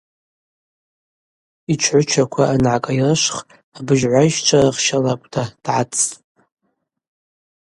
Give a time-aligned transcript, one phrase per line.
[1.73, 3.37] Йчгӏвычаква ангӏакӏайрышвх–
[3.77, 6.15] абыжьгӏвайщчва рахща лакӏвта дгӏацӏцӏтӏ.